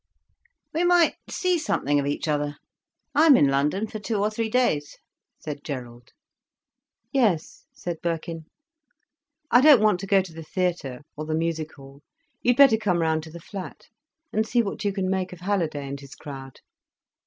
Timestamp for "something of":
1.59-2.07